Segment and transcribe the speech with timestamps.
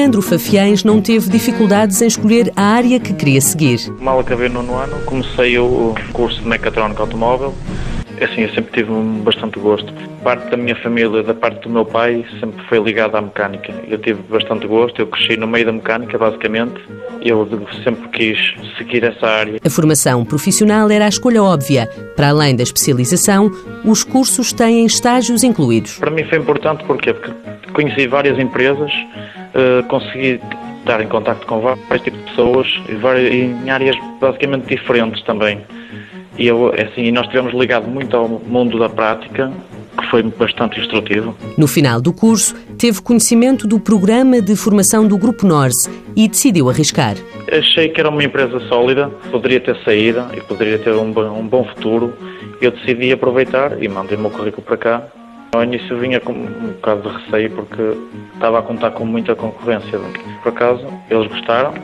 [0.00, 3.92] Leandro Fafiães não teve dificuldades em escolher a área que queria seguir.
[4.00, 7.54] Mal acabei no nono ano, comecei o curso de mecatrónica automóvel
[8.24, 9.92] assim, eu sempre tive bastante gosto.
[10.22, 13.72] Parte da minha família, da parte do meu pai, sempre foi ligada à mecânica.
[13.88, 16.80] Eu tive bastante gosto, eu cresci no meio da mecânica, basicamente.
[17.22, 17.48] Eu
[17.84, 18.38] sempre quis
[18.78, 19.60] seguir essa área.
[19.64, 21.86] A formação profissional era a escolha óbvia.
[22.16, 23.50] Para além da especialização,
[23.84, 25.98] os cursos têm estágios incluídos.
[25.98, 27.14] Para mim foi importante porque
[27.72, 28.90] conheci várias empresas,
[29.54, 30.40] eh, consegui
[30.80, 35.60] estar em contato com vários tipos de pessoas e em áreas basicamente diferentes também.
[36.38, 39.52] E eu, é assim, nós tivemos ligado muito ao mundo da prática,
[39.98, 41.36] que foi bastante instrutivo.
[41.56, 46.70] No final do curso, teve conhecimento do programa de formação do Grupo Norse e decidiu
[46.70, 47.16] arriscar.
[47.50, 51.64] Achei que era uma empresa sólida, poderia ter saída e poderia ter um, um bom
[51.64, 52.14] futuro.
[52.60, 55.02] Eu decidi aproveitar e mandei o meu currículo para cá.
[55.52, 57.82] Ao início vinha com um bocado de receio porque
[58.34, 59.98] estava a contar com muita concorrência.
[60.42, 61.74] Por acaso, eles gostaram,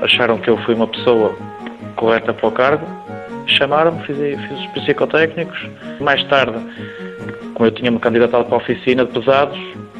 [0.00, 1.34] acharam que eu fui uma pessoa
[1.96, 2.86] correta para o cargo
[3.46, 5.58] chamaram-me, fiz, fiz os psicotécnicos.
[6.00, 6.58] Mais tarde,
[7.54, 9.58] como eu tinha-me candidatado para a oficina de pesados,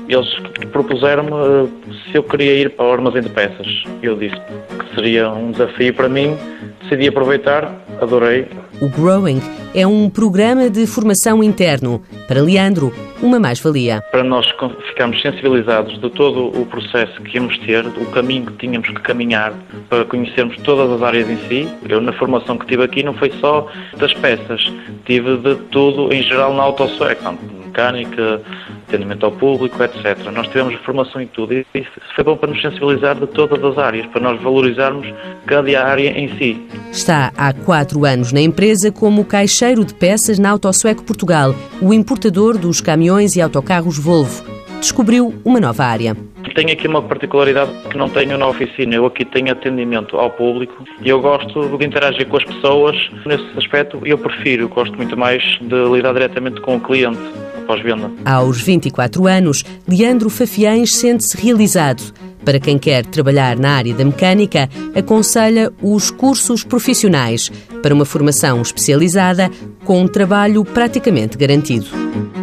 [0.09, 0.29] eles
[0.73, 3.85] propuseram-me eh, se eu queria ir para o armazém de peças.
[4.03, 6.37] Eu disse que seria um desafio para mim,
[6.83, 8.47] decidi aproveitar, adorei.
[8.81, 9.41] O Growing
[9.75, 12.03] é um programa de formação interno.
[12.29, 14.03] Para Leandro, uma mais-valia.
[14.11, 14.47] Para nós
[14.89, 19.55] ficarmos sensibilizados de todo o processo que íamos ter, o caminho que tínhamos que caminhar
[19.89, 21.69] para conhecermos todas as áreas em si.
[21.89, 23.67] Eu, na formação que tive aqui, não foi só
[23.97, 24.71] das peças,
[25.07, 27.35] tive de tudo em geral na autossueca,
[27.77, 28.43] mecânica,
[28.87, 30.19] atendimento ao público, etc.
[30.33, 33.79] Nós tivemos formação em tudo e isso foi bom para nos sensibilizar de todas as
[33.79, 35.07] áreas, para nós valorizarmos
[35.47, 36.61] cada área em si.
[36.91, 42.57] Está há quatro anos na empresa como caixeiro de peças na Autosueco Portugal, o importador
[42.57, 44.45] dos caminhões e autocarros Volvo.
[44.81, 46.17] Descobriu uma nova área.
[46.55, 48.95] Tenho aqui uma particularidade que não tenho na oficina.
[48.95, 52.97] Eu aqui tenho atendimento ao público e eu gosto de interagir com as pessoas.
[53.27, 57.21] Nesse aspecto, eu prefiro, gosto muito mais de lidar diretamente com o cliente
[57.67, 58.11] pós-venda.
[58.25, 62.15] Aos 24 anos, Leandro Fafiães sente-se realizado.
[62.45, 67.51] Para quem quer trabalhar na área da mecânica, aconselha os cursos profissionais
[67.83, 69.51] para uma formação especializada
[69.85, 71.87] com um trabalho praticamente garantido.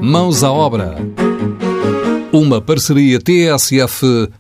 [0.02, 0.98] Mãos à obra.
[2.32, 4.34] Uma parceria TSF-IEFP.